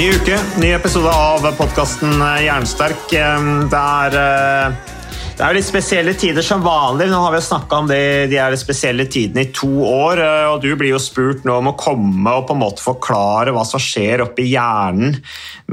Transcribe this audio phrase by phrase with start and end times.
[0.00, 3.02] Ny uke, ny episode av podkasten Jernsterk.
[3.10, 4.94] Det er, eh,
[5.36, 7.10] det er litt spesielle tider som vanlig.
[7.10, 10.22] Nå har vi snakka om det, de er spesielle tidene i to år.
[10.24, 13.52] eh, og Du blir jo spurt nå om å komme og på en måte forklare
[13.52, 15.22] hva som skjer oppi hjernen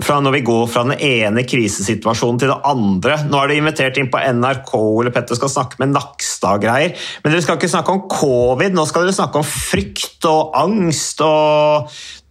[0.03, 3.23] fra når vi går fra den ene krisesituasjonen til det andre.
[3.29, 6.97] Nå er du invitert inn på NRK, Ole Petter skal snakke med Nakstad-greier.
[7.23, 11.21] Men dere skal ikke snakke om covid, nå skal dere snakke om frykt og angst.
[11.21, 11.87] og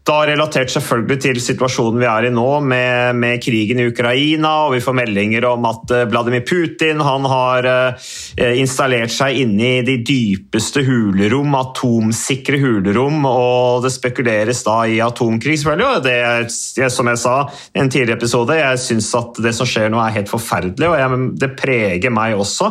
[0.07, 4.53] da relatert selvfølgelig til situasjonen vi er i nå, med, med krigen i Ukraina.
[4.67, 9.73] og Vi får meldinger om at eh, Vladimir Putin han har eh, installert seg inne
[9.81, 13.27] i de dypeste hulrom, atomsikre hulrom.
[13.27, 15.91] og Det spekuleres da i atomkrig, selvfølgelig.
[15.97, 17.37] og det er, Som jeg sa
[17.75, 20.99] i en tidligere episode, jeg syns at det som skjer nå er helt forferdelig, og
[21.01, 22.71] jeg, det preger meg også.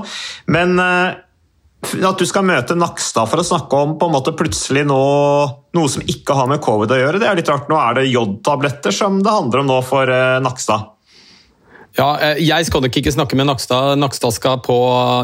[0.56, 1.25] Men eh,
[1.94, 5.00] at du skal møte Nakstad for å snakke om på en måte plutselig nå
[5.76, 7.70] noe som ikke har med covid å gjøre, det er litt rart.
[7.72, 10.92] Nå er det jodtabletter som det handler om nå for eh, Nakstad.
[11.96, 13.96] Ja, eh, Jeg skal nok ikke snakke med Nakstad.
[14.00, 14.78] Nakstad skal på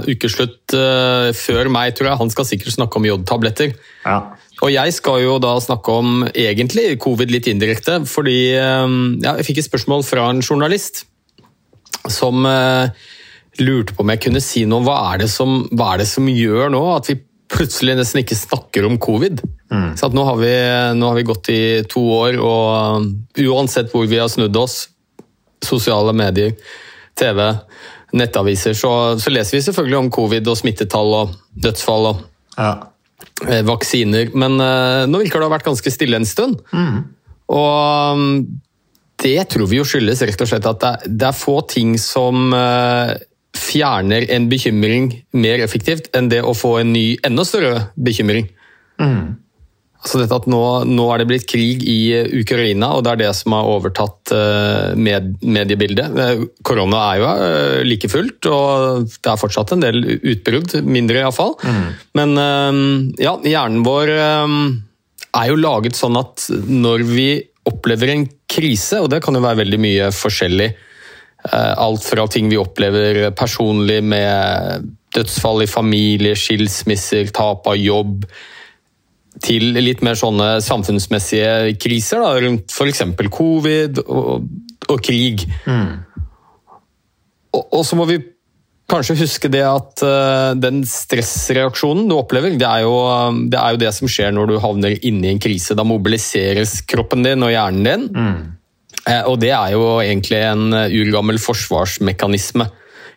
[0.07, 2.21] ukeslutt eh, før meg, tror jeg.
[2.23, 3.73] Han skal sikkert snakke om jodtabletter.
[4.05, 4.19] Ja.
[4.61, 9.63] Og jeg skal jo da snakke om egentlig covid litt indirekte, fordi ja, jeg fikk
[9.63, 11.07] et spørsmål fra en journalist
[12.13, 12.45] som
[13.59, 16.27] lurte på om jeg kunne si noe om hva er det som, er det som
[16.31, 17.17] gjør nå at vi
[17.51, 19.41] plutselig nesten ikke snakker om covid.
[19.99, 20.51] Så at nå, har vi,
[20.95, 21.59] nå har vi gått i
[21.91, 23.09] to år, og
[23.43, 24.85] uansett hvor vi har snudd oss,
[25.63, 26.53] sosiale medier,
[27.19, 27.43] TV,
[28.15, 32.23] nettaviser, så, så leser vi selvfølgelig om covid og smittetall og dødsfall og
[32.57, 32.71] Ja.
[33.47, 34.31] eh, vaksiner.
[34.35, 36.59] Men eh, nå virker det å ha vært ganske stille en stund.
[37.51, 38.37] Og mm,
[39.23, 41.97] det tror vi jo skyldes rett og slett at det, er- det er få ting
[42.01, 43.13] som eh,
[43.57, 48.49] fjerner en bekymring mer effektivt enn det å få en ny, enda større bekymring.
[50.01, 53.19] Altså dette at nå, nå er det blitt krig i eh, Ukraina, og det er
[53.19, 56.17] det som har overtatt eh, med, mediebildet.
[56.23, 57.27] Eh, Korona er jo
[57.85, 61.53] like fullt, og det er fortsatt en del utbrudd, mindre iallfall.
[62.17, 62.81] Men eh,
[63.27, 67.29] ja, hjernen vår er jo laget sånn at når vi
[67.69, 70.71] opplever en krise, og det kan jo være veldig mye forskjellig,
[71.49, 78.27] alt fra ting vi opplever personlig med dødsfall i familie, skilsmisser, tap av jobb,
[79.41, 83.01] til litt mer sånne samfunnsmessige kriser, da, rundt f.eks.
[83.33, 84.45] covid og,
[84.91, 85.47] og krig.
[87.55, 88.19] Og, og så må vi
[88.91, 92.95] kanskje huske det at uh, den stressreaksjonen du opplever, det er, jo,
[93.51, 95.77] det er jo det som skjer når du havner inne i en krise.
[95.77, 98.09] Da mobiliseres kroppen din og hjernen din.
[98.11, 98.41] Eh,
[99.25, 102.67] og det er jo egentlig en eh, urgammel forsvarsmekanisme.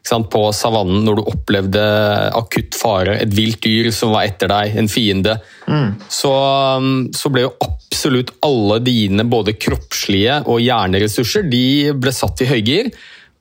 [0.05, 1.83] På savannen, når du opplevde
[2.37, 5.39] akutt fare, et vilt dyr som var etter deg, en fiende,
[6.13, 6.33] så,
[6.77, 12.51] um, så ble jo absolutt alle dine både kroppslige og hjerneressurser de ble satt i
[12.51, 12.93] høygir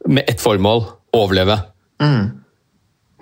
[0.08, 0.86] med ett formål
[1.20, 1.60] overleve.
[2.00, 2.43] Sant?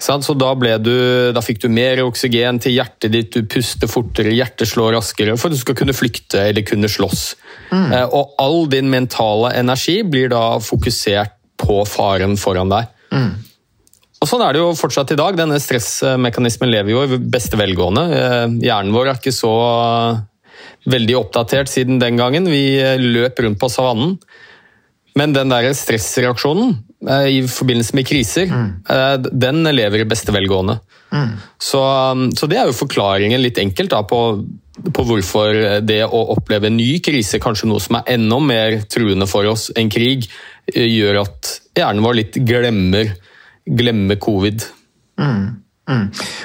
[0.01, 0.95] Så da, du,
[1.36, 5.53] da fikk du mer oksygen til hjertet ditt, du puster fortere, hjertet slår raskere for
[5.53, 7.36] du skal kunne flykte eller kunne slåss.
[7.69, 7.94] Mm.
[8.09, 12.89] Og all din mentale energi blir da fokusert på faren foran deg.
[14.21, 15.38] Og Sånn er det jo fortsatt i dag.
[15.38, 18.03] Denne stressmekanismen lever jo i beste velgående.
[18.13, 19.53] Eh, Hjernen vår er ikke så
[20.92, 22.50] veldig oppdatert siden den gangen.
[22.50, 24.19] Vi eh, løp rundt på savannen.
[25.18, 29.24] Men den der stressreaksjonen eh, i forbindelse med kriser, mm.
[29.33, 30.75] den lever i beste velgående.
[31.57, 31.81] Så,
[32.38, 34.19] så det er jo forklaringen, litt enkelt, da, på,
[34.94, 39.25] på hvorfor det å oppleve en ny krise, kanskje noe som er enda mer truende
[39.30, 40.30] for oss enn krig,
[40.69, 43.15] eh, gjør at hjernen vår litt glemmer
[43.65, 44.63] glemmer covid.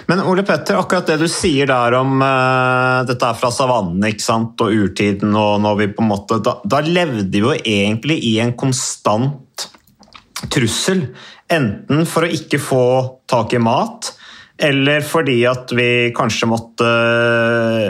[0.06, 4.24] Men Ole Petter, akkurat det du sier der om uh, dette er fra savannen ikke
[4.24, 8.18] sant, og urtiden og når vi på en måte, da, da levde vi jo egentlig
[8.26, 9.68] i en konstant
[10.52, 11.06] trussel.
[11.52, 12.84] Enten for å ikke få
[13.30, 14.12] tak i mat,
[14.56, 16.86] eller fordi at vi kanskje måtte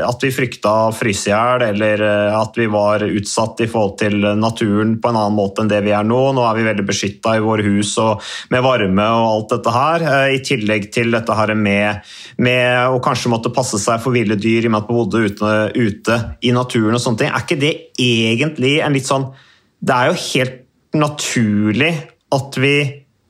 [0.02, 3.94] At vi frykta å fryse i hjel, eller eh, at vi var utsatt i forhold
[4.00, 6.18] til naturen på en annen måte enn det vi er nå.
[6.34, 10.06] Nå er vi veldig beskytta i våre hus og med varme og alt dette her.
[10.10, 12.02] eh, I tillegg til dette her med,
[12.42, 15.22] med å kanskje måtte passe seg for ville dyr i og med at man bodde
[15.30, 17.30] ute, ute i naturen og sånne ting.
[17.30, 19.30] Er ikke det egentlig en litt sånn
[19.78, 20.62] Det er jo helt
[20.96, 21.94] naturlig
[22.34, 22.76] at vi,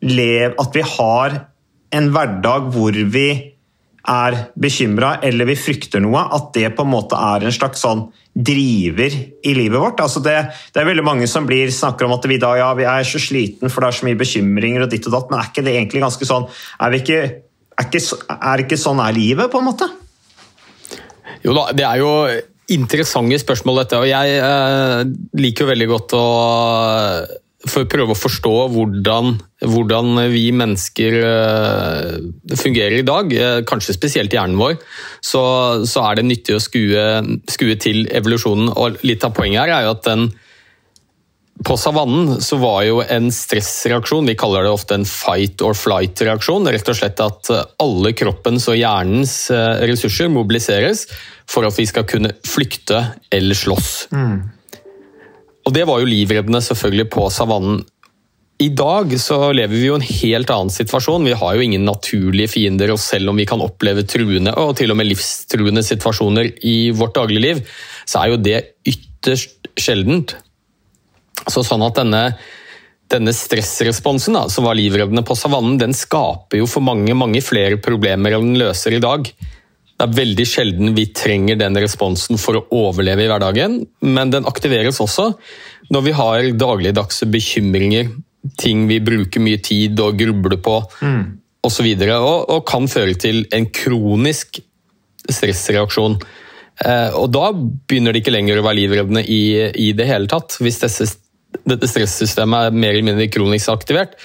[0.06, 1.36] lev, at vi har
[1.96, 3.28] en hverdag hvor vi
[4.06, 8.04] er bekymra eller vi frykter noe, at det på en måte er en slags sånn
[8.36, 10.02] driver i livet vårt.
[10.04, 10.36] Altså det,
[10.74, 13.20] det er veldig mange som blir, snakker om at vi da ja, vi er så
[13.22, 15.76] sliten for det er så mye bekymringer og ditt og datt, men er ikke det
[15.78, 17.22] egentlig ganske sånn Er, vi ikke,
[17.76, 18.02] er, ikke,
[18.36, 19.88] er ikke sånn er livet, på en måte?
[21.42, 22.12] Jo da, det er jo
[22.74, 25.02] interessante spørsmål dette, og jeg eh,
[25.38, 26.24] liker jo veldig godt å
[27.70, 33.96] for å prøve å forstå hvordan, hvordan vi mennesker eh, fungerer i dag, eh, kanskje
[33.96, 34.78] spesielt hjernen vår,
[35.24, 35.42] så,
[35.88, 37.06] så er det nyttig å skue,
[37.50, 38.72] skue, til evolusjonen.
[38.74, 40.28] Og litt av poenget her er jo at den
[41.66, 46.68] på savannen så var jo en stressreaksjon, vi kaller det ofte en fight or flight-reaksjon,
[46.68, 47.50] rett og slett at
[47.82, 51.06] alle kroppens og hjernens eh, ressurser mobiliseres
[51.48, 53.00] for at vi skal kunne flykte
[53.32, 53.90] eller slåss.
[54.12, 54.36] Mm.
[55.66, 57.82] Og det var jo livreddende selvfølgelig på savannen.
[58.62, 61.26] I dag så lever vi jo en helt annen situasjon.
[61.28, 64.94] Vi har jo ingen naturlige fiender, og selv om vi kan oppleve truende og til
[64.94, 67.60] og med livstruende situasjoner i vårt dagligliv,
[68.08, 70.38] så er jo det ytterst sjeldent.
[71.52, 72.22] Så sånn at denne,
[73.12, 77.76] denne stressresponsen da, som var livreddende på savannen, den skaper jo for mange, mange flere
[77.82, 79.28] problemer enn den løser i dag.
[79.96, 84.48] Det er veldig sjelden vi trenger den responsen for å overleve i hverdagen, men den
[84.48, 85.30] aktiveres også
[85.92, 88.10] når vi har dagligdagse bekymringer,
[88.60, 91.22] ting vi bruker mye tid og grubler på mm.
[91.66, 94.60] osv., og, og, og kan føre til en kronisk
[95.32, 96.18] stressreaksjon.
[96.84, 99.42] Eh, og da begynner det ikke lenger å være livreddende i,
[99.88, 100.58] i det hele tatt.
[100.62, 101.08] Hvis dette,
[101.64, 104.18] dette stressystemet er mer eller mindre kronisk aktivert,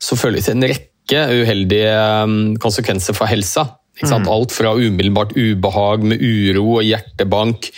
[0.00, 1.92] så føles det en rekke uheldige
[2.24, 3.66] um, konsekvenser for helsa.
[4.02, 4.28] Mm.
[4.30, 7.70] Alt fra umiddelbart ubehag med uro og hjertebank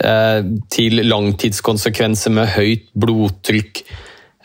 [0.00, 0.40] eh,
[0.72, 3.82] til langtidskonsekvenser med høyt blodtrykk,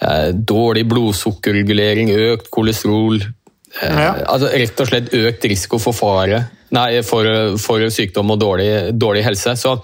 [0.04, 3.22] eh, dårlig blodsukkerregulering, økt kolesterol.
[3.22, 4.14] Eh, ja.
[4.28, 6.44] altså rett og slett økt risiko for fare
[6.76, 7.28] nei, for,
[7.62, 9.56] for sykdom og dårlig, dårlig helse.
[9.60, 9.78] Så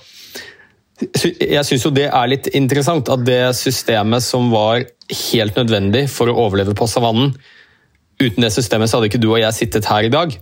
[1.23, 4.85] jeg syns jo det er litt interessant at det systemet som var
[5.33, 7.33] helt nødvendig for å overleve på savannen,
[8.21, 10.35] uten det systemet så hadde ikke du og jeg sittet her i dag.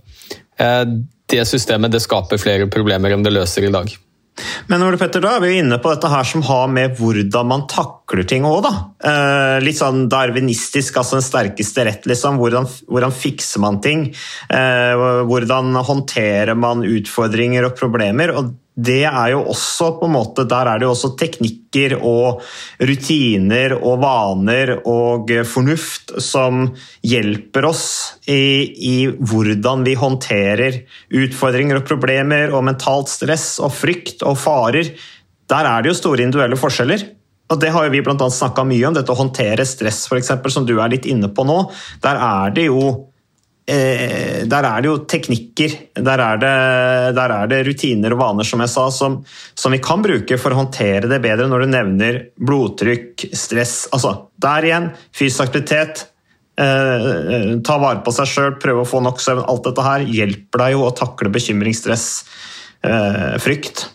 [0.62, 0.86] Eh,
[1.32, 3.92] det systemet det skaper flere problemer enn det løser i dag.
[4.70, 7.48] Men Ole Petter, da er vi jo inne på dette her som har med hvordan
[7.50, 8.72] man takler ting òg, da.
[9.04, 12.40] Eh, litt sånn darwinistisk, altså den sterkeste rett, liksom.
[12.40, 14.06] Hvordan, hvordan fikser man ting?
[14.48, 18.32] Eh, hvordan håndterer man utfordringer og problemer?
[18.38, 22.40] Og det er jo også på en måte, Der er det jo også teknikker og
[22.80, 26.70] rutiner og vaner og fornuft som
[27.04, 27.84] hjelper oss
[28.24, 30.80] i, i, hvordan vi håndterer
[31.12, 34.88] utfordringer og problemer og mentalt stress og frykt og farer.
[35.52, 37.10] Der er det jo store individuelle forskjeller.
[37.52, 40.64] Og Det har jo vi annet snakka mye om, dette å håndtere stress, eksempel, som
[40.64, 41.66] du er litt inne på nå.
[42.00, 43.11] Der er det jo
[43.62, 46.54] Eh, der er det jo teknikker, der er det,
[47.14, 49.20] der er det, rutiner og vaner som jeg sa, som,
[49.54, 54.16] som, vi kan bruke for å håndtere det bedre når du nevner blodtrykk, stress altså
[54.42, 56.08] Der igjen, fysisk aktivitet,
[56.58, 59.46] eh, eh ta vare på seg sjøl, prøve å få nok søvn.
[59.46, 62.24] Alt dette her hjelper deg jo å takle bekymring, stress,
[62.82, 63.86] eh, frykt.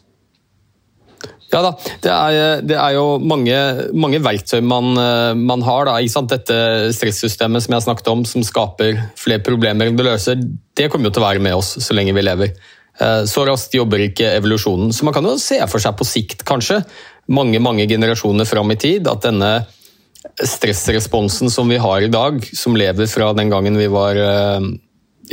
[1.58, 1.74] Ja da,
[2.04, 3.58] det er, det er jo mange,
[3.98, 4.94] mange, verktøy man,
[5.42, 5.90] man har.
[5.90, 6.58] Da, Dette
[6.94, 10.38] stressystemet som jeg snakket om, som skaper flere problemer enn det løser,
[10.78, 12.54] det kommer jo til å være med oss så lenge vi lever.
[12.98, 14.94] Eh, så raskt jobber ikke evolusjonen.
[14.94, 16.82] Så man kan jo se for seg på sikt, kanskje,
[17.34, 19.52] mange mange generasjoner fram i tid, at denne
[20.38, 24.70] stressresponsen som vi har i dag, som lever fra den gangen vi var eh,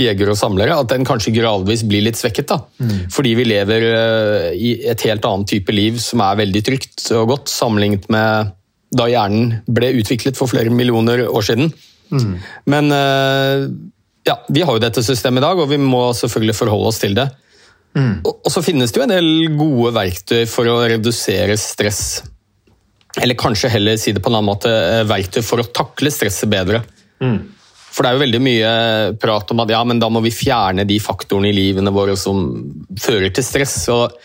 [0.00, 2.50] jegere og samlere, at den kanskje gradvis blir litt svekket.
[2.50, 2.60] da.
[2.82, 3.06] Mm.
[3.14, 7.34] Fordi vi lever uh, i et helt annet type liv som er veldig trygt og
[7.34, 8.52] godt, sammenlignet med
[8.94, 11.72] da hjernen ble utviklet for flere millioner år siden.
[12.14, 12.34] Mm.
[12.70, 13.66] Men uh,
[14.24, 17.16] ja, vi har jo dette systemet i dag, og vi må selvfølgelig forholde oss til
[17.18, 17.28] det.
[17.94, 18.24] Mm.
[18.24, 22.24] Og, og, så finnes det jo en del gode verktøy for å redusere stress.
[23.22, 26.50] Eller kanskje heller si det på en annen måte, eh, verktøy for å takle stresset
[26.50, 26.82] bedre.
[27.22, 27.38] Mm.
[27.94, 28.70] For det er jo veldig mye
[29.22, 32.48] prat om at ja, men da må vi fjerne de faktorene i livene våre som
[33.00, 33.76] fører til stress.
[33.94, 34.16] og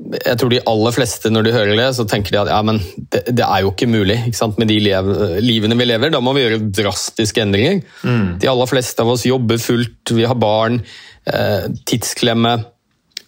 [0.00, 2.80] jeg tror de aller fleste når de hører det, så tenker de at ja, men
[3.12, 4.58] det, det er jo ikke mulig ikke sant?
[4.60, 5.10] med de lev,
[5.44, 6.12] livene vi lever.
[6.14, 7.82] Da må vi gjøre drastiske endringer.
[8.06, 8.26] Mm.
[8.40, 10.80] De aller fleste av oss jobber fullt, vi har barn,
[11.28, 12.56] eh, tidsklemme.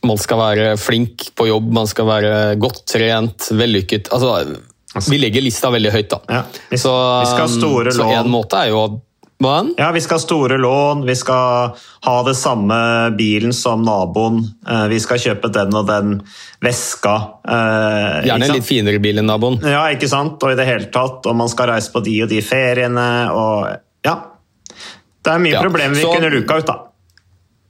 [0.03, 4.11] Man skal være flink på jobb, man skal være godt trent, vellykket.
[4.15, 4.41] Altså,
[5.09, 6.23] vi legger lista veldig høyt, da.
[6.29, 8.17] Ja, vi, så vi skal ha store så lån.
[8.23, 8.91] en måte er jo å
[9.43, 9.57] hva?
[9.79, 11.73] Ja, vi skal ha store lån, vi skal
[12.07, 12.79] ha det samme
[13.19, 14.41] bilen som naboen.
[14.69, 16.23] eh, Vi skal kjøpe den og den
[16.63, 17.15] veska.
[17.49, 19.61] eh, Gjerne en litt finere bil enn naboen.
[19.63, 20.43] Ja, ikke sant?
[20.43, 21.27] Og i det hele tatt.
[21.27, 23.09] Og man skal reise på de og de feriene.
[23.33, 24.17] Og ja.
[25.23, 26.79] Det er mye Ja, problemer vi så- kunne luka ut, da.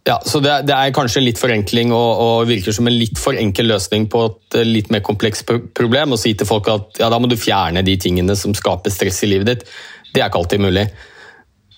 [0.04, 3.34] Ja, så det, det er kanskje litt forenkling og, og virker som en litt for
[3.38, 7.08] enkel løsning på et eh, litt mer komplekst problem å si til folk at ja,
[7.08, 9.62] da må du fjerne de tingene som skaper stress i livet ditt.
[10.12, 10.88] Det er ikke alltid mulig.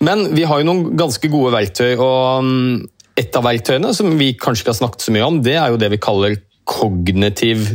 [0.03, 2.87] Men vi har jo noen ganske gode verktøy, og mm,
[3.19, 5.79] et av verktøyene som vi kanskje ikke har snakket så mye om, det er jo
[5.81, 6.37] det vi kaller
[6.67, 7.69] kognitiv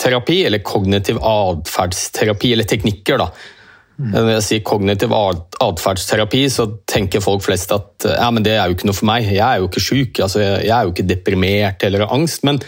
[0.00, 3.30] terapi, eller kognitiv atferdsterapi, eller teknikker, da.
[3.94, 8.74] Når jeg sier kognitiv atferdsterapi, så tenker folk flest at ja, men det er jo
[8.74, 9.28] ikke noe for meg.
[9.30, 12.42] Jeg er jo ikke syk, altså, jeg er jo ikke deprimert eller har angst.
[12.46, 12.58] Men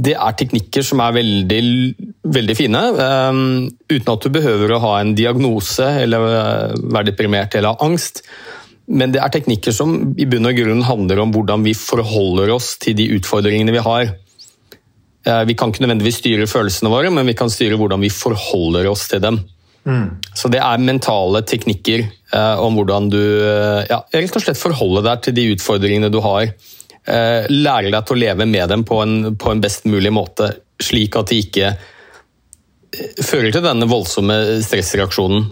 [0.00, 1.60] det er teknikker som er veldig,
[2.24, 3.42] veldig fine, um,
[3.92, 8.24] uten at du behøver å ha en diagnose eller uh, være deprimert eller ha angst.
[8.88, 12.74] Men det er teknikker som i bunn og grunn handler om hvordan vi forholder oss
[12.82, 14.16] til de utfordringene vi har.
[15.22, 18.88] Eh, Vi kan ikke nødvendigvis styre følelsene våre, men vi kan styre hvordan vi forholder
[18.90, 19.38] oss til dem.
[20.38, 25.02] Så det er mentale teknikker eh, om hvordan du eh, ja, rett og slett forholder
[25.08, 26.52] deg til de utfordringene du har.
[27.02, 30.52] Eh, lærer deg til å leve med dem på en, på en best mulig måte,
[30.82, 35.50] slik at de ikke eh, fører til denne voldsomme stressreaksjonen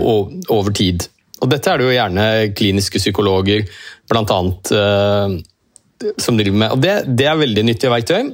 [0.00, 1.04] o- over tid.
[1.40, 2.24] Og dette er det jo gjerne
[2.56, 3.68] kliniske psykologer
[4.10, 5.38] blant annet eh,
[6.20, 6.72] som driver med.
[6.74, 8.32] Og det, det er veldig nyttige verktøy.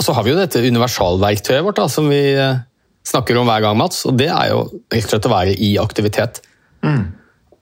[0.00, 2.60] Og så har vi jo dette universalverktøyet vårt da, som vi eh,
[3.06, 4.04] snakker om hver gang, Mats.
[4.08, 6.42] Og det er jo rett og slett å være i aktivitet.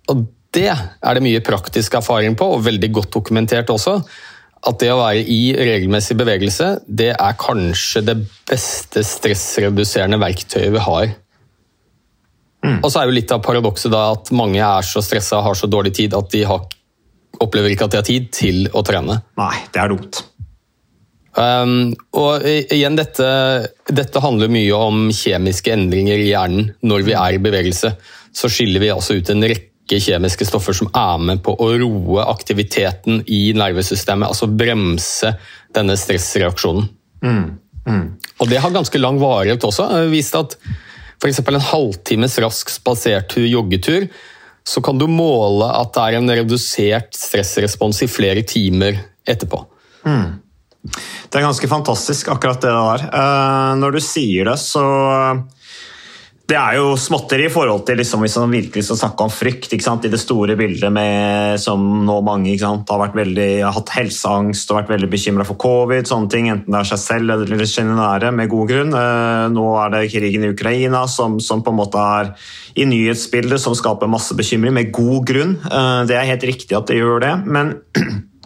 [0.09, 0.27] Og
[0.57, 3.99] det er det mye praktisk erfaring på, og veldig godt dokumentert også.
[4.69, 8.17] At det å være i regelmessig bevegelse, det er kanskje det
[8.49, 11.13] beste stressreduserende verktøyet vi har.
[12.83, 15.59] Og så er jo litt av paradokset da at mange er så stressa og har
[15.61, 16.65] så dårlig tid at de har,
[17.39, 19.21] opplever ikke at de har tid til å trene.
[19.39, 20.25] Nei, det er dumt.
[21.39, 23.27] Um, og igjen, dette,
[23.95, 26.73] dette handler mye om kjemiske endringer i hjernen.
[26.83, 27.93] Når vi er i bevegelse,
[28.35, 32.27] så skiller vi altså ut en rekke kjemiske stoffer som er med på å roe
[32.27, 35.33] aktiviteten i nervesystemet, altså bremse
[35.77, 36.91] denne stressreaksjonen.
[38.39, 39.87] Og det har ganske lang varighet også.
[39.89, 40.59] Det har Vist at
[41.19, 41.41] f.eks.
[41.41, 44.11] en halvtimes rask spasertur, joggetur,
[44.69, 49.63] så kan du måle at det er en redusert stressrespons i flere timer etterpå.
[50.87, 53.07] Det er ganske fantastisk, akkurat det der.
[53.11, 54.85] Eh, når du sier det, så
[56.49, 59.75] Det er jo småtteri i forhold til liksom, hvis man virkelig skal snakke om frykt
[59.75, 62.89] i det store bildet med, som nå mange sant?
[62.89, 66.81] har veldig, har hatt helseangst og vært veldig bekymra for covid, sånne ting, enten det
[66.81, 68.95] er seg selv eller det nære, med god grunn.
[68.97, 72.33] Eh, nå er det krigen i Ukraina som, som på en måte er
[72.81, 75.59] i nyhetsbildet, som skaper masse bekymring, med god grunn.
[75.69, 77.35] Eh, det er helt riktig at det gjør det.
[77.45, 77.77] men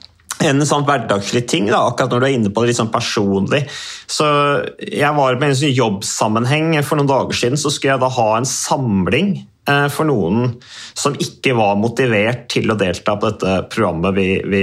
[0.49, 3.63] en sånn hverdagslig ting, da, akkurat når du er inne på det litt sånn personlig.
[4.11, 4.27] Så
[4.83, 8.13] jeg var med i en sånn jobbsammenheng for noen dager siden, så skulle jeg da
[8.13, 9.35] ha en samling
[9.95, 10.57] for noen
[10.99, 14.63] som ikke var motivert til å delta på dette programmet vi, vi,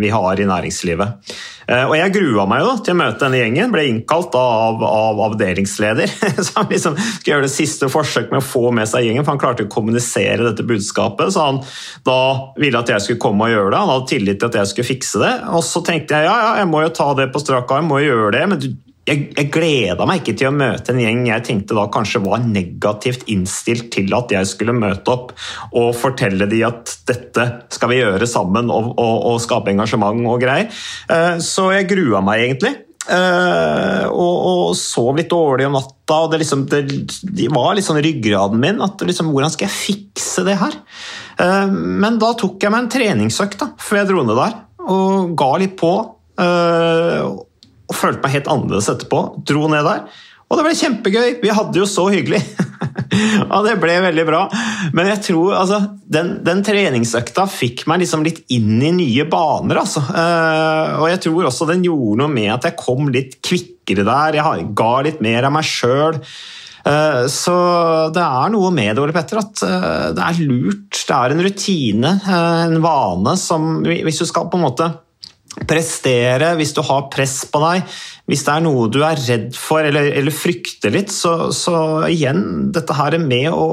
[0.00, 1.32] vi har i næringslivet.
[1.68, 5.20] Eh, Og jeg grua meg jo til å møte denne gjengen, ble innkalt av, av
[5.28, 6.14] avdelingsleder.
[6.56, 9.42] Han liksom skulle gjøre det siste forsøk med å få med seg gjengen, for han
[9.42, 11.34] klarte å kommunisere dette budskapet.
[11.34, 11.60] Så han
[12.08, 12.20] da
[12.60, 14.90] ville at jeg skulle komme og gjøre det, han hadde tillit til at jeg skulle
[14.94, 15.34] fikse det.
[15.52, 18.00] Og så tenkte jeg ja, ja, jeg må jo ta det på strak arm, må
[18.00, 18.44] jo gjøre det.
[18.48, 18.70] men du
[19.08, 22.42] jeg, jeg gleda meg ikke til å møte en gjeng jeg tenkte da kanskje var
[22.44, 25.32] negativt innstilt til at jeg skulle møte opp
[25.72, 30.38] og fortelle de at dette skal vi gjøre sammen og, og, og skape engasjement og
[30.44, 30.68] greier.
[31.10, 32.74] Eh, Så jeg grua meg egentlig.
[33.08, 36.18] Eh, og, og sov litt dårlig om natta.
[36.26, 36.82] og Det, liksom, det,
[37.38, 38.82] det var sånn ryggraden min.
[38.84, 40.76] at liksom, Hvordan skal jeg fikse det her?
[41.40, 45.32] Eh, Men da tok jeg meg en treningsøkt da, før jeg dro ned der, og
[45.40, 45.92] ga litt på.
[46.38, 47.22] eh,
[47.88, 49.22] og følte meg helt annerledes etterpå.
[49.48, 50.04] Dro ned der.
[50.48, 51.30] Og det ble kjempegøy!
[51.42, 52.40] Vi hadde jo så hyggelig!
[53.52, 54.42] og det ble veldig bra.
[54.96, 59.82] Men jeg tror altså, den, den treningsøkta fikk meg liksom litt inn i nye baner.
[59.82, 60.04] Altså.
[60.08, 64.40] Uh, og jeg tror også den gjorde noe med at jeg kom litt kvikkere der.
[64.40, 66.22] Jeg ga litt mer av meg sjøl.
[66.88, 67.56] Eh, Så
[68.14, 70.94] det er noe med det, Ole Petter, at eh, det er lurt.
[70.94, 74.88] Det er en rutine, en vane, som hvis du skal på en måte
[75.66, 79.86] prestere, hvis du har press på deg, hvis det er noe du er redd for
[79.88, 81.74] eller, eller frykter litt, så, så
[82.12, 83.68] igjen, dette her er med å,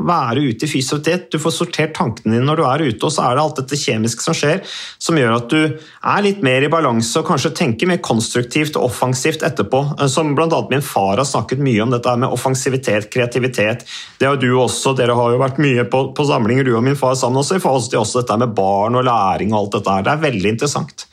[0.00, 1.28] være ute i fysioterapi.
[1.34, 3.76] Du får sortert tankene dine når du er ute, og så er det alt dette
[3.76, 4.62] kjemiske som skjer,
[5.02, 8.86] som gjør at du er litt mer i balanse og kanskje tenker mer konstruktivt og
[8.88, 9.82] offensivt etterpå.
[10.08, 10.62] Som bl.a.
[10.70, 13.84] min far har snakket mye om, dette med offensivitet, kreativitet.
[14.16, 16.96] Det har du også, dere har jo vært mye på, på samlinger, du og min
[16.98, 19.98] far sammen også, i forhold til også dette med barn og læring og alt dette
[19.98, 20.08] her.
[20.08, 21.06] Det er veldig interessant.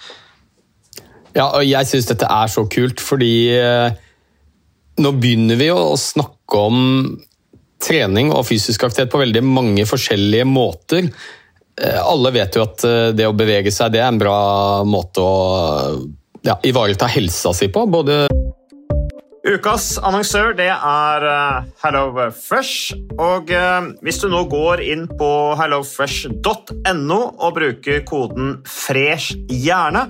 [1.38, 3.92] Ja, og jeg syns dette er så kult, fordi eh,
[4.98, 6.80] nå begynner vi å snakke om
[7.84, 11.12] trening og fysisk aktivitet på veldig mange forskjellige måter.
[11.78, 14.40] Eh, alle vet jo at eh, det å bevege seg det er en bra
[14.90, 15.36] måte å
[16.42, 17.86] ja, ivareta helsa si på.
[17.86, 18.24] Både
[19.48, 21.26] Ukas annonsør det er
[21.80, 22.98] HelloFresh.
[23.24, 23.54] Og
[24.04, 30.10] hvis du nå går inn på hellofresh.no og bruker koden 'fresh hjerne',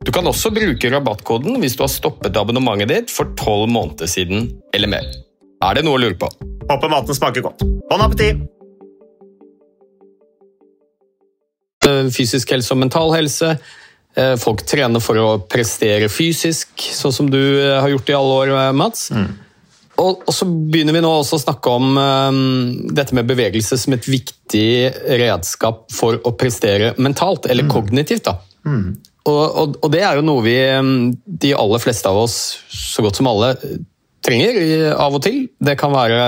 [0.00, 4.46] Du kan også bruke rabattkoden hvis du har stoppet abonnementet ditt for tolv måneder siden
[4.72, 5.10] eller mer.
[5.60, 6.30] Er det noe å lure på?
[6.70, 7.66] Håper maten smaker godt.
[7.90, 8.40] Bon appétit!
[12.16, 13.52] Fysisk helse og mental helse.
[14.40, 19.10] Folk trener for å prestere fysisk, sånn som du har gjort i alle år, Mats.
[19.12, 19.28] Mm.
[20.00, 22.40] Og, og, så begynner vi nå også å snakke om um,
[22.88, 24.66] dette med bevegelse som et viktig
[25.20, 27.72] redskap for å prestere mentalt, eller mm.
[27.76, 28.30] kognitivt.
[28.30, 28.38] da.
[28.64, 28.96] Mm.
[29.30, 30.56] Og, og, og, det er jo noe vi,
[31.44, 32.36] de aller fleste av oss,
[32.70, 33.54] så godt som alle,
[34.24, 35.46] trenger av og til.
[35.62, 36.18] Det kan være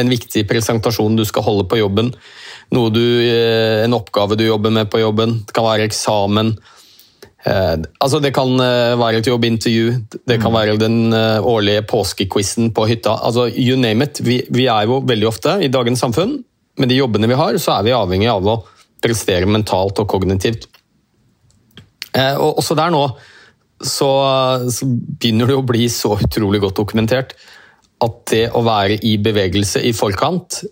[0.00, 2.10] en viktig presentasjon du skal holde på jobben.
[2.68, 3.04] Du,
[3.84, 5.38] en oppgave du jobber med på jobben.
[5.46, 6.56] Det kan være eksamen.
[7.46, 9.92] Eh, altså Det kan være et jobbintervju,
[10.26, 13.14] det kan være den årlige påskequizen på hytta.
[13.22, 14.20] altså You name it.
[14.26, 16.40] Vi, vi, er jo veldig ofte i dagens samfunn
[16.78, 18.58] med de jobbene vi har, så er vi avhengig av å
[19.02, 20.66] prestere mentalt og kognitivt.
[22.16, 23.02] Eh, og også der nå
[23.78, 24.10] så,
[24.72, 27.36] så begynner det å bli så utrolig godt dokumentert
[28.04, 30.62] at det å være i bevegelse i forkant,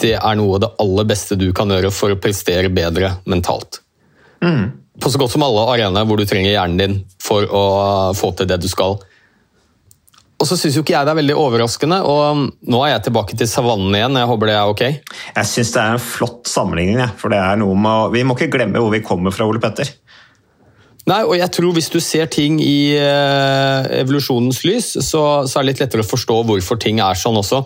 [0.00, 3.82] det er noe av det aller beste du kan gjøre for å prestere bedre mentalt.
[4.44, 4.70] Mm.
[5.00, 7.64] På så godt som alle arenaer hvor du trenger hjernen din for å
[8.16, 8.98] få til det du skal.
[10.40, 13.36] Og så syns jo ikke jeg det er veldig overraskende, og nå er jeg tilbake
[13.36, 14.16] til savannen igjen.
[14.16, 14.84] Jeg håper det er ok.
[15.34, 18.54] Jeg syns det er en flott sammenligning, for det er noe med, vi må ikke
[18.54, 19.90] glemme hvor vi kommer fra, Ole Petter.
[21.10, 25.64] Nei, og jeg tror hvis du ser ting i eh, evolusjonens lys, så, så er
[25.64, 27.64] det litt lettere å forstå hvorfor ting er sånn også.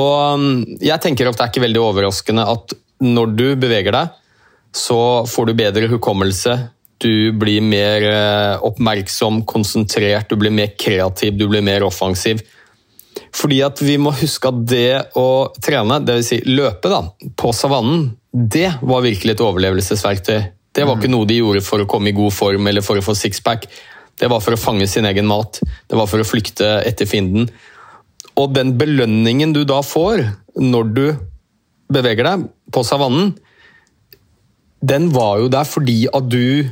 [0.00, 4.16] Og mm, jeg tenker at det er ikke veldig overraskende at når du beveger deg,
[4.76, 6.56] så får du bedre hukommelse,
[7.00, 12.42] du blir mer eh, oppmerksom, konsentrert, du blir mer kreativ, du blir mer offensiv.
[13.34, 15.28] Fordi at vi må huske at det å
[15.62, 16.26] trene, dvs.
[16.26, 17.04] Si løpe da,
[17.38, 20.40] på savannen, det var virkelig et overlevelsesverktøy.
[20.76, 23.04] Det var ikke noe de gjorde for å komme i god form eller for å
[23.04, 23.66] få sixpack.
[24.20, 25.58] Det var for å fange sin egen mat.
[25.88, 27.48] Det var for å flykte etter fienden.
[28.38, 30.22] Og den belønningen du da får
[30.60, 31.06] når du
[31.90, 33.32] beveger deg på savannen,
[34.80, 36.68] den var jo der fordi at du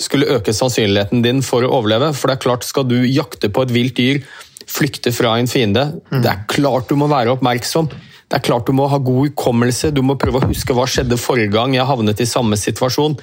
[0.00, 2.10] skulle øke sannsynligheten din for å overleve.
[2.16, 4.24] For det er klart, skal du jakte på et vilt dyr,
[4.64, 7.90] flykte fra en fiende, det er klart du må være oppmerksom.
[8.28, 11.18] Det er klart du må ha god hukommelse, du må prøve å huske hva skjedde
[11.20, 13.18] forrige gang jeg havnet i samme situasjon.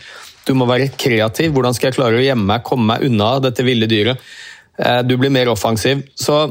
[0.47, 1.51] Du må være kreativ.
[1.55, 4.21] Hvordan skal jeg klare å gjemme meg, komme meg unna dette ville dyret?
[4.77, 6.05] Eh, Du blir mer offensiv.
[6.15, 6.43] Så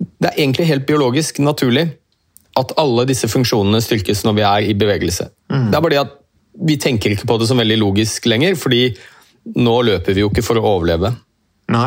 [0.00, 1.88] det er egentlig helt biologisk naturlig
[2.58, 5.28] at alle disse funksjonene styrkes når vi er i bevegelse.
[5.48, 6.16] Det er bare det at
[6.66, 8.96] vi tenker ikke på det som veldig logisk lenger, fordi
[9.56, 11.12] nå løper vi jo ikke for å overleve.
[11.70, 11.86] Nei,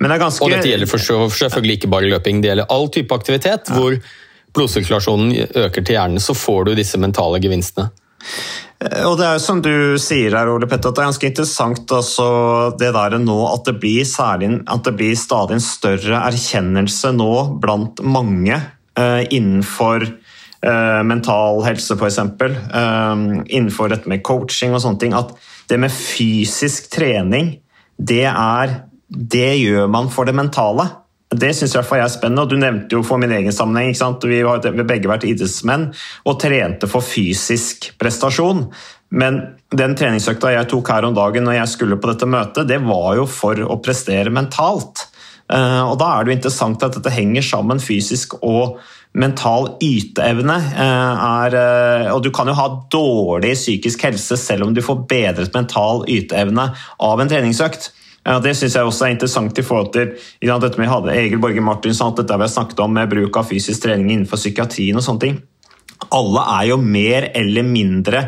[0.00, 0.44] men det er ganske...
[0.44, 1.02] Og dette gjelder for
[1.36, 3.98] selvfølgelig ikke bare løping, det gjelder all type aktivitet hvor
[4.58, 7.88] blodsirkulasjonen øker til hjernen, så får du disse mentale gevinstene.
[8.78, 11.94] Og det er jo som du sier her, Ole Petter, at det er ganske interessant
[11.94, 12.26] altså,
[12.78, 17.32] det der nå at det blir særlig at det blir stadig en større erkjennelse nå
[17.58, 22.20] blant mange eh, innenfor eh, mental helse, f.eks.
[22.22, 23.24] Eh,
[23.58, 25.18] innenfor dette med coaching og sånne ting.
[25.18, 25.34] At
[25.68, 27.56] det med fysisk trening,
[27.98, 30.84] det er Det gjør man for det mentale.
[31.28, 32.42] Det syns jeg er spennende.
[32.42, 33.92] og Du nevnte jo for min egen sammenheng.
[34.24, 35.90] Vi har begge vært idrettsmenn
[36.24, 38.66] og trente for fysisk prestasjon.
[39.10, 39.40] Men
[39.72, 43.16] den treningsøkta jeg tok her om dagen når jeg skulle på dette møtet, det var
[43.16, 45.06] jo for å prestere mentalt.
[45.52, 48.78] Eh, Og Da er det jo interessant at dette henger sammen fysisk og
[49.14, 50.56] mental yteevne.
[50.76, 55.06] eh, Er, eh, og du kan jo ha dårlig psykisk helse selv om du får
[55.08, 57.90] bedret mental yteevne av en treningsøkt.
[58.28, 61.64] Ja, det synes jeg også er interessant i forhold til sant, dette med Egil Borge
[61.64, 65.24] Martinsson, dette vi har snakket om med bruk av fysisk trening innenfor psykiatrien og sånne
[65.24, 65.38] ting.
[66.14, 68.20] Alle er jo mer eller mindre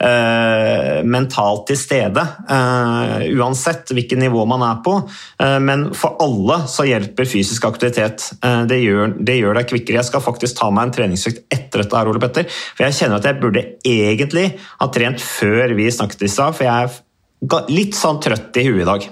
[0.00, 4.94] eh, mentalt til stede, eh, uansett hvilket nivå man er på.
[5.42, 8.30] Eh, men for alle så hjelper fysisk aktivitet.
[8.40, 10.00] Eh, det, gjør, det gjør deg kvikkere.
[10.00, 13.20] Jeg skal faktisk ta meg en treningsøkt etter dette, her, Ole Petter, for jeg kjenner
[13.20, 14.48] at jeg burde egentlig
[14.80, 18.86] ha trent før vi snakket i stad, for jeg er litt sånn trøtt i huet
[18.86, 19.10] i dag.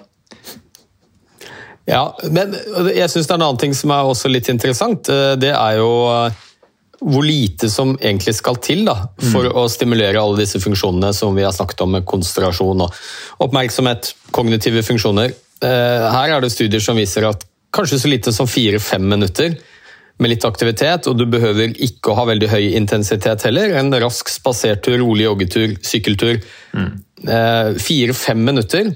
[1.87, 2.55] Ja, men
[2.91, 5.09] jeg synes det er en annen ting som er også litt interessant.
[5.13, 6.43] Eh, Det er jo eh,
[6.99, 8.97] hvor lite som egentlig skal til da,
[9.31, 12.97] for å stimulere alle disse funksjonene som vi har snakket om, med konsentrasjon og
[13.45, 15.35] oppmerksomhet, kognitive funksjoner.
[15.63, 17.45] Eh, Her er det studier som viser at
[17.77, 19.55] kanskje så lite som fire-fem minutter
[20.19, 23.75] med litt aktivitet, og du behøver ikke å ha veldig høy intensitet heller.
[23.77, 26.41] En rask spasertur, rolig joggetur, sykkeltur.
[27.29, 28.95] Eh, Fire-fem minutter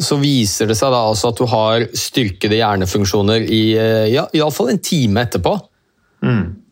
[0.00, 4.72] så viser det seg da altså at du har styrkede hjernefunksjoner i eh, ja, iallfall
[4.72, 5.54] en time etterpå.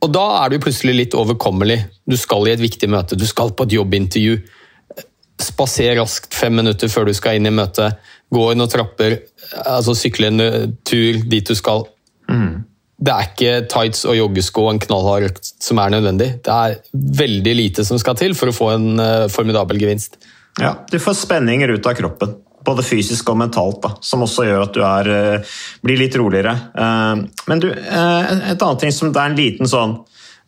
[0.05, 1.81] Og da er du plutselig litt overkommelig.
[2.07, 4.39] Du skal i et viktig møte, du skal på et jobbintervju.
[5.41, 7.99] Spaser raskt fem minutter før du skal inn i møtet.
[8.31, 9.17] Gå i noen trapper,
[9.65, 11.89] altså sykle en tur dit du skal.
[13.01, 16.29] Det er ikke tights og joggesko og en knallhard økt som er nødvendig.
[16.45, 16.77] Det er
[17.23, 20.19] veldig lite som skal til for å få en eh, formidabel gevinst.
[20.61, 22.35] Ja, du får spenninger ut av kroppen.
[22.67, 26.53] Både fysisk og mentalt, da, som også gjør at du er, eh, blir litt roligere.
[26.77, 29.99] Eh, Men du, eh, et annet ting som det er en liten sånn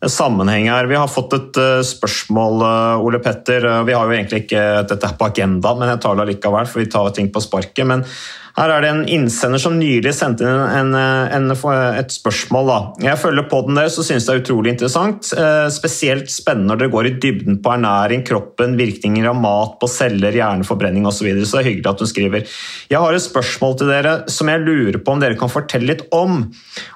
[0.03, 0.85] sammenheng her.
[0.85, 1.53] Vi har fått et
[1.87, 3.83] spørsmål, Ole Petter.
[3.85, 6.91] Vi har jo egentlig ikke dette på agendaen, men jeg tar det likevel, for vi
[6.91, 7.87] tar ting på sparket.
[7.87, 8.03] Men
[8.53, 11.53] her er det en innsender som nylig sendte inn en, en,
[11.97, 12.67] et spørsmål.
[12.69, 12.75] Da.
[13.07, 15.31] Jeg følger podden deres og synes det er utrolig interessant.
[15.33, 19.89] Eh, Spesielt spennende når dere går i dybden på ernæring, kroppen, virkninger av mat på
[19.89, 21.23] celler, hjerneforbrenning osv.
[21.23, 21.49] Så, videre.
[21.49, 22.55] så det er hyggelig at hun skriver.
[22.93, 26.05] Jeg har et spørsmål til dere som jeg lurer på om dere kan fortelle litt
[26.13, 26.43] om.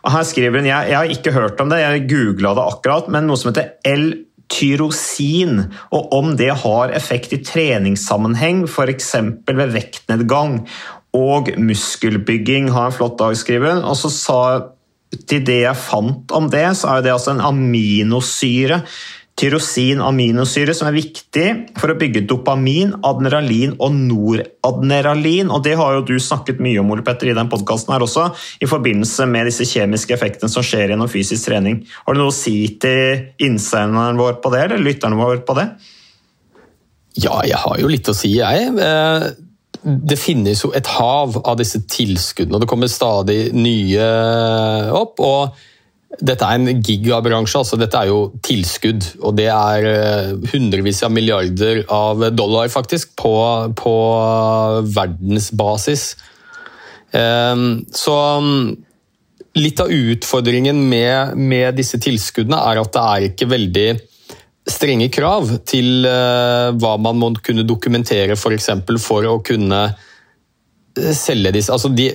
[0.03, 3.09] Og her skriver hun, jeg, jeg har ikke hørt om det, jeg googla det akkurat,
[3.13, 4.09] men noe som heter L
[4.47, 5.59] tyrosin,
[5.91, 9.09] og om det har effekt i treningssammenheng, f.eks.
[9.47, 10.61] ved vektnedgang
[11.15, 13.85] og muskelbygging, har en flott dag, skriver hun.
[13.87, 14.41] Og så sa
[15.29, 18.83] til det jeg fant om det, så er det altså en aminosyre
[19.37, 21.45] tyrosin aminosyre som er viktig
[21.77, 25.51] for å bygge dopamin, adrenalin og noradrenalin.
[25.53, 28.31] Og det har jo du snakket mye om Ole Petter, i den podkasten her også,
[28.63, 31.83] i forbindelse med disse kjemiske effektene som skjer gjennom fysisk trening.
[32.05, 35.69] Har du noe å si til innsenderen vår på det, eller lytterne våre på det?
[37.17, 38.73] Ja, jeg har jo litt å si, jeg.
[39.87, 44.11] Eh, det finnes jo et hav av disse tilskuddene, og det kommer stadig nye
[44.97, 45.19] opp.
[45.19, 45.57] og
[46.23, 49.03] dette er en gigabransje, altså dette er jo tilskudd.
[49.27, 53.35] Og det er eh, hundrevis av milliarder av dollar, faktisk, på,
[53.77, 53.95] på
[54.95, 56.15] verdensbasis.
[57.15, 58.15] Ehm, så
[59.57, 63.87] litt av utfordringen med, med, disse tilskuddene er at det er ikke veldig
[64.67, 68.71] strenge krav til eh, hva man må kunne dokumentere, f.eks.
[68.85, 71.73] For, for å kunne eh, selge disse.
[71.73, 72.09] Altså de,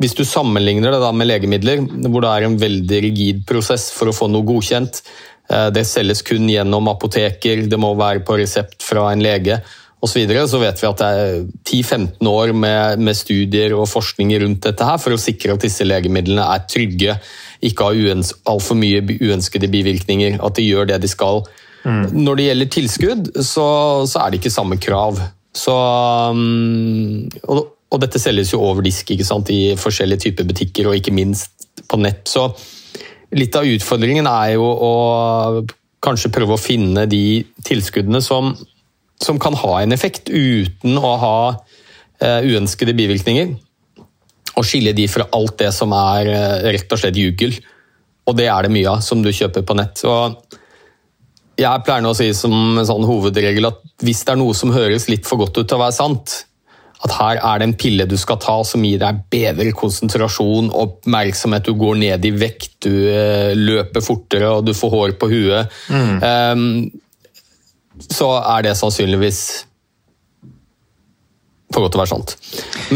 [0.00, 4.16] hvis du sammenligner det med legemidler, hvor det er en veldig rigid prosess for å
[4.16, 5.02] få noe godkjent,
[5.50, 9.60] eh, det selges kun gjennom apoteker, det må være på resept fra en lege
[10.00, 13.84] osv., så, videre, så vet vi at det er 10-15 år med, med, studier og
[13.90, 17.18] forskning rundt dette her for å sikre at disse legemidlene er trygge,
[17.60, 21.42] ikke har altfor mye uønskede bivirkninger, at de gjør det de skal.
[21.84, 22.24] Mm.
[22.24, 23.66] Når det gjelder tilskudd, så,
[24.08, 25.20] så, er det ikke samme krav.
[25.56, 30.98] Så, um, og, og dette selges jo over disk sant, i forskjellige typer butikker, og
[30.98, 31.54] ikke minst
[31.88, 32.26] på nett.
[32.28, 32.48] Så
[33.36, 34.92] litt av utfordringen er jo å
[36.04, 38.54] kanskje prøve å finne de tilskuddene som,
[39.20, 41.34] som kan ha en effekt uten å ha
[42.22, 43.52] eh, uønskede bivirkninger.
[44.56, 47.54] Og skille de fra alt det som er uh, rett og slett jugel.
[48.28, 50.02] Og det er det mye av som du kjøper på nett.
[50.04, 50.58] Og
[51.60, 54.72] jeg pleier nå å si som en sånn hovedregel at hvis det er noe som
[54.74, 56.38] høres litt for godt ut til å være sant,
[57.00, 61.64] at her er det en pille du skal ta som gir deg bedre konsentrasjon, oppmerksomhet,
[61.64, 65.80] du går ned i vekt, du eh, løper fortere og du får hår på huet,
[65.88, 66.20] mm.
[66.20, 69.40] um, så er det sannsynligvis
[71.70, 72.32] for godt til å være sant.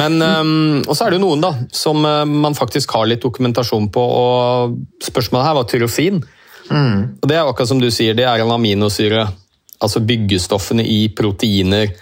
[0.01, 3.23] Men um, Og så er det jo noen da, som uh, man faktisk har litt
[3.23, 6.25] dokumentasjon på, og spørsmålet her var tyrofin.
[6.71, 7.21] Mm.
[7.21, 9.27] Og Det er akkurat som du sier, det er en aminosyre,
[9.85, 11.93] altså byggestoffene i proteiner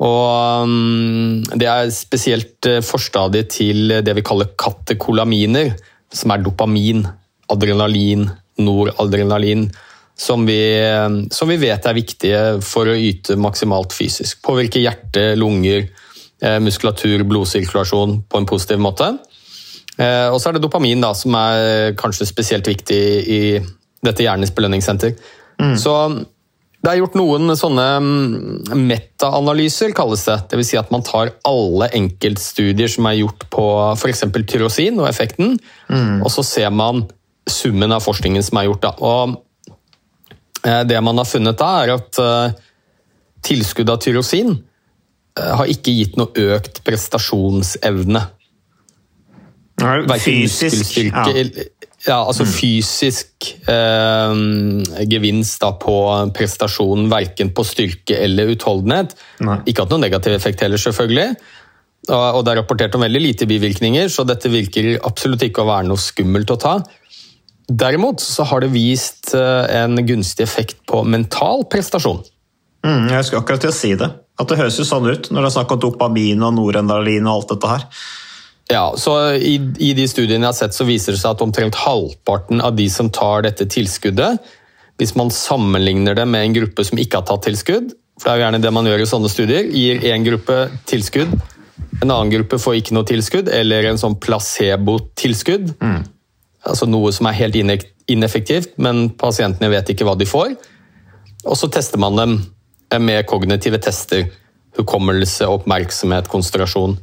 [0.00, 5.74] og um, Det er spesielt eh, forstadiet til det vi kaller katekolaminer,
[6.12, 7.04] som er dopamin,
[7.52, 8.24] adrenalin,
[8.64, 9.68] noradrenalin,
[10.20, 10.60] som vi,
[11.04, 14.40] um, som vi vet er viktige for å yte maksimalt fysisk.
[14.44, 15.90] Påvirke hjerte, lunger,
[16.40, 19.12] eh, muskulatur, blodsirkulasjon på en positiv måte.
[20.00, 23.42] Eh, og så er det dopamin, da, som er kanskje spesielt viktig i
[24.04, 25.16] dette hjernens belønningssenter.
[25.60, 25.74] Mm.
[25.78, 25.94] Så
[26.80, 30.38] det er gjort noen sånne metaanalyser, meta-analyser, kalles det.
[30.48, 30.70] Dvs.
[30.70, 34.24] Si at man tar alle enkeltstudier som er gjort på f.eks.
[34.48, 35.58] tyrosin og effekten,
[35.90, 36.22] mm.
[36.24, 37.04] og så ser man
[37.50, 38.86] summen av forskningen som er gjort.
[38.86, 38.94] Da.
[38.96, 39.36] Og
[40.64, 42.58] eh, det man har funnet da, er at eh,
[43.44, 48.24] tilskudd av tyrosin eh, har ikke gitt noe økt prestasjonsevne.
[49.80, 51.44] Verken muskelstyrke ja.
[52.06, 52.52] Ja, altså mm.
[52.54, 54.36] fysisk eh,
[55.10, 55.96] gevinst da på
[56.36, 59.12] prestasjonen, verken på styrke eller utholdenhet.
[59.44, 59.58] Nei.
[59.68, 61.34] Ikke hatt noen negativ effekt heller, selvfølgelig.
[62.08, 65.68] Og, og det er rapportert om veldig lite bivirkninger, så dette virker absolutt ikke å
[65.68, 66.78] være noe skummelt å ta.
[67.70, 72.24] Derimot så har det vist eh, en gunstig effekt på mental prestasjon.
[72.86, 74.08] Mm, jeg skulle akkurat til å si det.
[74.40, 77.34] At det høres jo sånn ut når det er snakk om dopamin og norendalin og
[77.34, 77.86] alt dette her.
[78.70, 81.78] Ja, så i, i, de studiene jeg har sett, så viser det seg at omtrent
[81.82, 84.38] halvparten av de som tar dette tilskuddet,
[85.00, 88.38] hvis man sammenligner det med en gruppe som ikke har tatt tilskudd, for det er
[88.38, 91.32] jo gjerne det man gjør i sånne studier, gir én gruppe tilskudd,
[92.00, 95.72] en annen gruppe får ikke noe tilskudd, eller en sånn placebo-tilskudd.
[95.82, 96.02] Mm.
[96.70, 97.58] Altså noe som er helt
[98.10, 100.54] ineffektivt, men pasientene vet ikke hva de får.
[101.44, 102.38] Og så tester man dem
[103.04, 104.28] med kognitive tester.
[104.78, 106.96] Hukommelse, oppmerksomhet, konsentrasjon.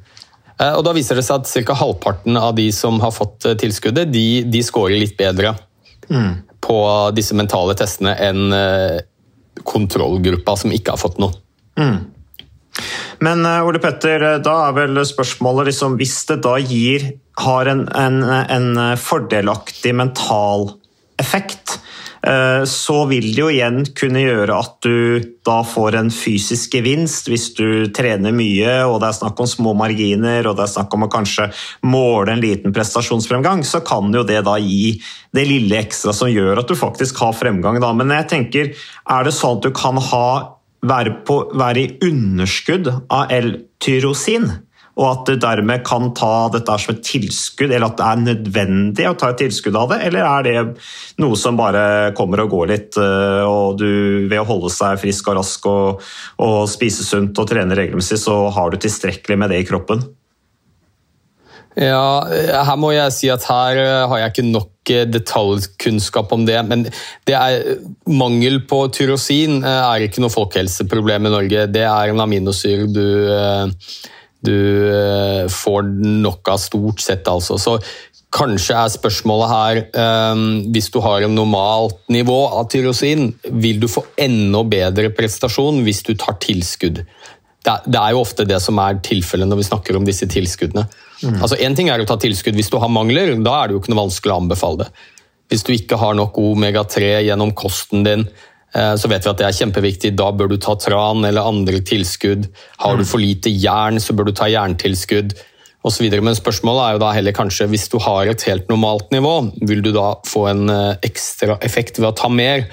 [0.62, 1.78] Eh, og Da viser det seg at ca.
[1.78, 5.54] halvparten av de som har fått eh, tilskuddet, de, de scorer litt bedre
[6.10, 6.60] mm.
[6.65, 6.80] på
[7.17, 9.00] disse mentale testene enn eh,
[9.67, 11.34] kontrollgruppa som ikke har fått noe.
[11.78, 11.98] Mm.
[13.26, 17.08] Men Ole Petter, da er vel spørsmålet liksom, Hvis det da gir,
[17.41, 18.67] har en, en, en
[19.02, 20.67] fordelaktig mental
[21.17, 21.80] effekt,
[22.68, 27.46] så vil det jo igjen kunne gjøre at du da får en fysisk gevinst hvis
[27.56, 31.06] du trener mye og det er snakk om små marginer og det er snakk om
[31.06, 31.48] å kanskje
[31.88, 34.98] måle en liten prestasjonsfremgang, så kan jo det da gi
[35.36, 37.80] det lille ekstra som gjør at du faktisk har fremgang.
[37.84, 37.94] Da.
[37.96, 38.72] Men jeg tenker,
[39.08, 40.28] er det sånn at du kan ha,
[40.88, 44.52] være, på, være i underskudd av L-tyrosin?
[44.97, 49.05] Og at du dermed kan ta dette som et tilskudd, eller at det er nødvendig
[49.10, 50.55] å ta et tilskudd av det, eller er det
[51.21, 55.29] noe som bare kommer og går litt, eh, og du ved å holde seg frisk
[55.29, 56.07] og rask og,
[56.41, 60.01] og spise sunt og trene regelmessig, så har du tilstrekkelig med det i kroppen?
[61.77, 62.25] Ja,
[62.65, 66.57] her må jeg si at her eh, har jeg ikke nok eh, detaljkunnskap om det.
[66.65, 66.88] Men
[67.29, 67.77] det er,
[68.10, 71.67] mangel på tyrosin er ikke noe folkehelseproblem i Norge.
[71.69, 73.05] Det er en aminosyre du
[74.47, 74.57] du
[74.89, 75.89] eh, får
[76.23, 77.60] nok av stort sett, altså.
[77.62, 77.77] Så
[78.33, 79.77] kanskje er spørsmålet her
[80.33, 80.41] um,
[80.75, 86.03] Hvis du har en normalt nivå av tyrosin, vil du få enda bedre prestasjon hvis
[86.07, 87.03] du tar tilskudd.
[87.03, 90.27] Det er, det er jo ofte det som er tilfellet når vi snakker om disse
[90.31, 90.88] tilskuddene.
[91.23, 91.39] Mm.
[91.39, 93.83] Altså Én ting er å ta tilskudd hvis du har mangler, da er det jo
[93.83, 94.91] ikke noe vanskelig å anbefale det.
[95.47, 99.45] Hvis du ikke har nok omega-3 gjennom kosten din, Eh, så vet vi at det
[99.47, 100.10] er kjempeviktig.
[100.19, 102.49] Da bør du ta tran eller andre tilskudd.
[102.84, 105.34] Har du for lite jern, så bør du ta jerntilskudd
[105.88, 106.08] osv.
[106.21, 109.36] Men spørsmålet er jo da heller kanskje hvis du har et helt normalt nivå,
[109.69, 112.67] vil du da få en eh, ekstra effekt ved å ta mer?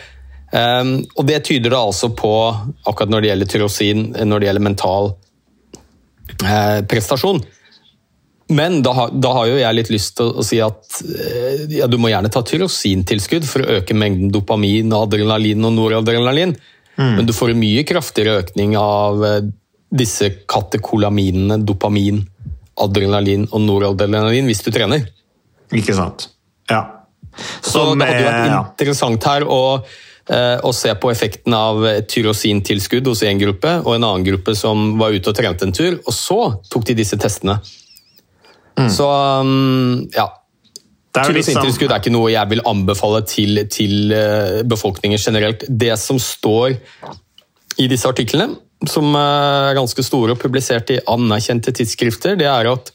[0.54, 2.30] Um, og det tyder det altså på,
[2.86, 5.08] akkurat når det gjelder tyrosin, når det gjelder mental
[6.44, 7.42] uh, prestasjon.
[8.52, 11.96] Men da, da, har jo jeg litt lyst til å si at eh, ja, du
[12.00, 16.52] må gjerne ta tyrosintilskudd for å øke mengden dopamin, adrenalin og noradrenalin.
[16.98, 17.12] Mm.
[17.16, 19.46] Men du får en mye kraftigere økning av eh,
[19.94, 22.20] disse katekolaminene, dopamin,
[22.84, 25.06] adrenalin og noradrenalin hvis du trener.
[25.72, 26.28] Ikke sant.
[26.68, 26.82] Ja.
[27.64, 29.62] Så det hadde vært interessant her å,
[30.28, 31.80] eh, å se på effekten av
[32.12, 35.96] tyrosintilskudd hos én gruppe og en annen gruppe som var ute og trente en tur,
[36.04, 37.56] og så tok de disse testene.
[38.78, 38.88] Mm.
[38.90, 39.06] Så
[39.40, 40.28] um, ja.
[41.14, 45.62] Tyrosintilskudd er ikke noe jeg vil anbefale til, til uh, befolkningen generelt.
[45.68, 46.74] Det som står
[47.78, 48.56] i disse artiklene,
[48.90, 52.90] som uh, er ganske store og publisert i anerkjente tidsskrifter, det er at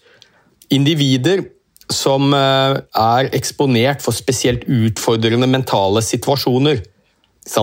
[0.75, 1.45] individer
[1.89, 6.83] som uh, er eksponert for spesielt utfordrende mentale situasjoner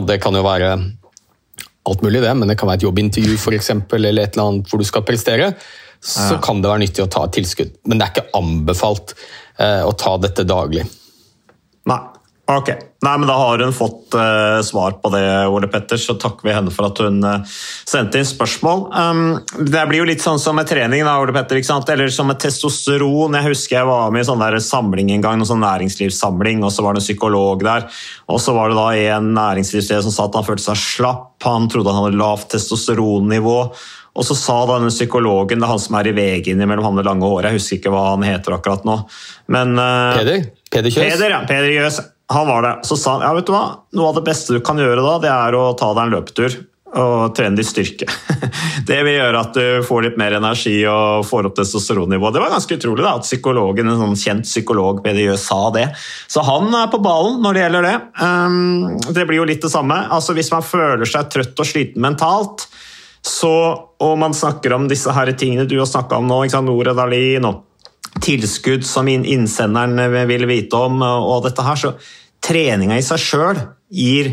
[0.09, 0.70] Det kan jo være
[1.87, 4.70] alt mulig, det, men det kan være et jobbintervju for eksempel, eller et eller annet
[4.70, 5.52] hvor du skal prestere
[6.07, 7.73] så kan det være nyttig å ta et tilskudd.
[7.87, 9.16] Men det er ikke anbefalt
[9.59, 10.87] eh, å ta dette daglig.
[11.90, 12.03] Nei.
[12.47, 12.69] Ok,
[13.07, 16.55] Nei, men Da har hun fått uh, svar på det, Ole Petter, så takker vi
[16.55, 17.42] henne for at hun uh,
[17.87, 18.87] sendte inn spørsmål.
[18.95, 19.21] Um,
[19.69, 21.90] det blir jo litt sånn som med trening, da, Ole Petter, ikke sant?
[21.92, 23.37] eller som med testosteron.
[23.37, 26.73] Jeg husker jeg var med i sånn der samling en gang, en sånn næringslivssamling, og
[26.75, 27.87] så var det en psykolog der.
[28.33, 28.88] Og så var det da
[29.19, 33.59] en næringslivsleder som sa at han følte seg slapp, han trodde han hadde lavt testosteronnivå.
[34.16, 37.09] Og så sa denne psykologen, det er han som er i VG innimellom han med
[37.09, 38.98] lange hår, jeg husker ikke hva han heter akkurat nå.
[39.52, 40.46] Men, uh, Peder?
[40.72, 41.02] Peder Kjøs?
[41.02, 41.42] Peder, ja.
[41.48, 42.00] Peder Kjøs.
[42.33, 42.81] Han var der.
[42.88, 45.18] Så sa han ja, vet du hva, noe av det beste du kan gjøre da,
[45.22, 46.57] det er å ta deg en løpetur
[46.96, 48.07] og trene ditt styrke.
[48.88, 52.37] Det vil gjøre at du får litt mer energi og får opp testosteronnivået.
[52.37, 55.88] Det var ganske utrolig da, at psykologen, en sånn kjent psykolog Peder Jøs sa det.
[56.31, 57.96] Så han er på ballen når det gjelder det.
[58.22, 59.98] Um, det blir jo litt det samme.
[60.14, 62.68] Altså Hvis man føler seg trøtt og sliten mentalt,
[63.27, 63.55] så,
[63.99, 67.65] og man snakker om disse her tingene du har snakka om nå, Noradalin og
[68.23, 69.99] tilskudd som innsenderen
[70.31, 71.93] vil vite om, og dette her, så
[72.47, 73.59] treninga i seg sjøl
[73.93, 74.31] gir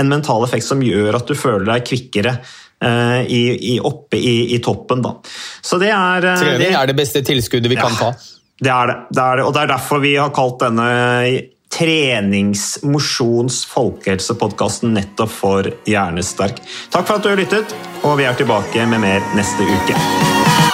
[0.00, 2.38] en mental effekt som gjør at du føler deg kvikkere.
[2.84, 5.00] Uh, i, i, oppe i, i, toppen.
[5.00, 5.14] Da.
[5.64, 8.10] Så det er uh, Trening det, er det beste tilskuddet vi ja, kan ta.
[8.60, 9.44] Det er det, det er det.
[9.46, 10.88] Og det er derfor vi har kalt denne
[11.74, 16.62] trenings-, mosjons-, folkehelsepodkasten nettopp for Hjernesterk.
[16.94, 20.73] Takk for at du har lyttet, og vi er tilbake med mer neste uke.